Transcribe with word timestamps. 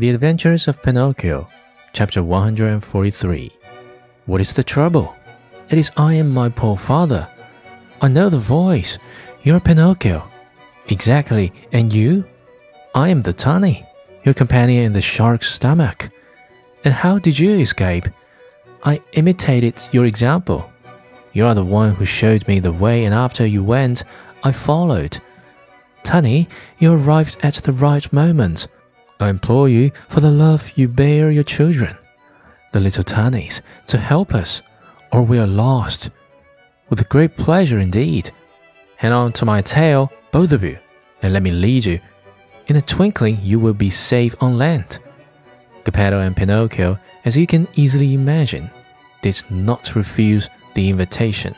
The 0.00 0.08
Adventures 0.08 0.66
of 0.66 0.82
Pinocchio, 0.82 1.46
Chapter 1.92 2.24
143. 2.24 3.52
What 4.24 4.40
is 4.40 4.54
the 4.54 4.64
trouble? 4.64 5.14
It 5.68 5.76
is 5.76 5.90
I 5.94 6.14
am 6.14 6.30
my 6.30 6.48
poor 6.48 6.78
father. 6.78 7.28
I 8.00 8.08
know 8.08 8.30
the 8.30 8.38
voice. 8.38 8.98
You're 9.42 9.60
Pinocchio. 9.60 10.26
Exactly. 10.88 11.52
And 11.72 11.92
you? 11.92 12.24
I 12.94 13.10
am 13.10 13.20
the 13.20 13.34
Tunny, 13.34 13.84
your 14.24 14.32
companion 14.32 14.84
in 14.84 14.94
the 14.94 15.02
shark's 15.02 15.52
stomach. 15.52 16.08
And 16.82 16.94
how 16.94 17.18
did 17.18 17.38
you 17.38 17.58
escape? 17.58 18.06
I 18.82 19.02
imitated 19.12 19.74
your 19.92 20.06
example. 20.06 20.72
You 21.34 21.44
are 21.44 21.54
the 21.54 21.62
one 21.62 21.94
who 21.94 22.06
showed 22.06 22.48
me 22.48 22.58
the 22.58 22.72
way, 22.72 23.04
and 23.04 23.14
after 23.14 23.44
you 23.44 23.62
went, 23.62 24.04
I 24.42 24.52
followed. 24.52 25.20
Tunny, 26.04 26.48
you 26.78 26.90
arrived 26.90 27.36
at 27.42 27.56
the 27.56 27.72
right 27.72 28.10
moment. 28.14 28.66
I 29.20 29.28
implore 29.28 29.68
you, 29.68 29.92
for 30.08 30.20
the 30.20 30.30
love 30.30 30.72
you 30.76 30.88
bear 30.88 31.30
your 31.30 31.44
children, 31.44 31.96
the 32.72 32.80
little 32.80 33.04
Tunnies, 33.04 33.60
to 33.88 33.98
help 33.98 34.34
us, 34.34 34.62
or 35.12 35.22
we 35.22 35.38
are 35.38 35.46
lost. 35.46 36.10
With 36.88 37.08
great 37.08 37.36
pleasure 37.36 37.78
indeed. 37.78 38.30
Hang 38.96 39.12
on 39.12 39.32
to 39.34 39.44
my 39.44 39.62
tail, 39.62 40.10
both 40.32 40.52
of 40.52 40.64
you, 40.64 40.78
and 41.22 41.32
let 41.32 41.42
me 41.42 41.50
lead 41.50 41.84
you. 41.84 42.00
In 42.66 42.76
a 42.76 42.82
twinkling, 42.82 43.38
you 43.42 43.58
will 43.58 43.74
be 43.74 43.90
safe 43.90 44.34
on 44.40 44.58
land. 44.58 44.98
Geppetto 45.84 46.20
and 46.20 46.36
Pinocchio, 46.36 46.98
as 47.24 47.36
you 47.36 47.46
can 47.46 47.68
easily 47.74 48.14
imagine, 48.14 48.70
did 49.22 49.42
not 49.50 49.94
refuse 49.94 50.48
the 50.74 50.88
invitation. 50.88 51.54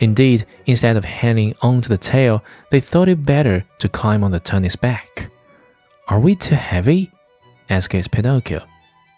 Indeed, 0.00 0.46
instead 0.66 0.96
of 0.96 1.04
hanging 1.04 1.54
on 1.62 1.82
to 1.82 1.88
the 1.88 1.98
tail, 1.98 2.42
they 2.70 2.80
thought 2.80 3.08
it 3.08 3.24
better 3.24 3.64
to 3.78 3.88
climb 3.88 4.24
on 4.24 4.32
the 4.32 4.40
Tunny's 4.40 4.76
back. 4.76 5.30
Are 6.08 6.20
we 6.20 6.34
too 6.34 6.54
heavy? 6.54 7.10
asked 7.70 8.10
Pinocchio. 8.10 8.62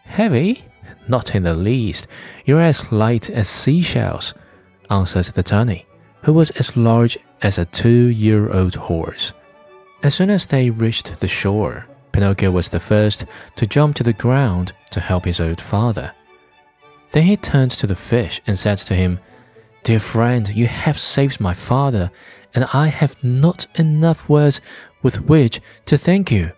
Heavy? 0.05 0.65
Not 1.09 1.35
in 1.35 1.43
the 1.43 1.55
least. 1.55 2.07
You're 2.45 2.63
as 2.63 2.93
light 2.93 3.29
as 3.29 3.49
seashells, 3.49 4.35
answered 4.89 5.27
the 5.27 5.43
Tunny, 5.43 5.85
who 6.23 6.33
was 6.33 6.51
as 6.51 6.77
large 6.77 7.19
as 7.43 7.59
a 7.59 7.65
two 7.65 8.07
year 8.07 8.53
old 8.53 8.77
horse. 8.77 9.33
As 10.05 10.15
soon 10.15 10.31
as 10.31 10.47
they 10.47 10.71
reached 10.71 11.19
the 11.19 11.27
shore, 11.27 11.87
Pinocchio 12.13 12.53
was 12.53 12.69
the 12.69 12.81
first 12.81 13.27
to 13.57 13.67
jump 13.67 13.97
to 13.97 14.05
the 14.05 14.13
ground 14.13 14.73
to 14.91 15.01
help 15.01 15.25
his 15.25 15.41
old 15.41 15.61
father. 15.61 16.13
Then 17.11 17.25
he 17.25 17.37
turned 17.37 17.73
to 17.73 17.87
the 17.89 17.97
fish 17.97 18.41
and 18.47 18.59
said 18.59 18.79
to 18.79 18.95
him, 18.95 19.19
Dear 19.83 20.01
friend, 20.01 20.49
you 20.49 20.67
have 20.67 20.99
saved 21.01 21.41
my 21.41 21.55
father, 21.55 22.11
and 22.55 22.67
I 22.73 22.89
have 22.89 23.23
not 23.25 23.67
enough 23.75 24.29
words 24.29 24.61
with 25.03 25.23
which 25.23 25.61
to 25.87 25.99
thank 25.99 26.31
you. 26.31 26.53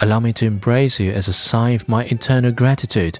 Allow 0.00 0.20
me 0.20 0.32
to 0.34 0.46
embrace 0.46 1.00
you 1.00 1.10
as 1.12 1.26
a 1.26 1.32
sign 1.32 1.74
of 1.74 1.88
my 1.88 2.04
eternal 2.04 2.52
gratitude. 2.52 3.18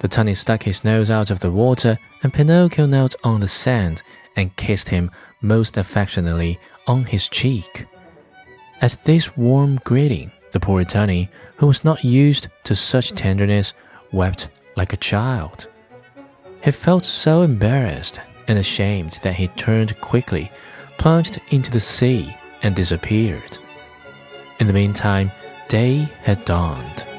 The 0.00 0.08
tunny 0.08 0.34
stuck 0.34 0.62
his 0.62 0.84
nose 0.84 1.10
out 1.10 1.30
of 1.30 1.40
the 1.40 1.50
water, 1.50 1.98
and 2.22 2.32
Pinocchio 2.32 2.86
knelt 2.86 3.14
on 3.22 3.40
the 3.40 3.48
sand 3.48 4.02
and 4.34 4.54
kissed 4.56 4.88
him 4.88 5.10
most 5.42 5.76
affectionately 5.76 6.58
on 6.86 7.04
his 7.04 7.28
cheek. 7.28 7.86
At 8.80 9.04
this 9.04 9.36
warm 9.36 9.80
greeting, 9.84 10.32
the 10.52 10.60
poor 10.60 10.84
tunny, 10.84 11.30
who 11.56 11.66
was 11.66 11.84
not 11.84 12.04
used 12.04 12.48
to 12.64 12.74
such 12.74 13.12
tenderness, 13.12 13.74
wept 14.12 14.48
like 14.74 14.92
a 14.92 14.98
child. 14.98 15.68
He 16.62 16.70
felt 16.70 17.04
so 17.04 17.42
embarrassed 17.42 18.20
and 18.48 18.58
ashamed 18.58 19.18
that 19.22 19.34
he 19.34 19.48
turned 19.48 20.00
quickly, 20.00 20.50
plunged 20.98 21.40
into 21.50 21.70
the 21.70 21.80
sea, 21.80 22.34
and 22.62 22.74
disappeared. 22.74 23.58
In 24.60 24.66
the 24.66 24.72
meantime, 24.72 25.30
day 25.68 26.08
had 26.22 26.44
dawned. 26.44 27.15